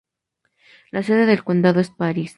[0.89, 2.29] La sede del condado es París.